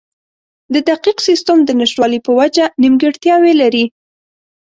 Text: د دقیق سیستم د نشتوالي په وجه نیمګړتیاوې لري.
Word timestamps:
د 0.73 0.75
دقیق 0.89 1.17
سیستم 1.27 1.57
د 1.65 1.69
نشتوالي 1.79 2.19
په 2.25 2.31
وجه 2.39 2.65
نیمګړتیاوې 2.81 3.53
لري. 3.61 3.85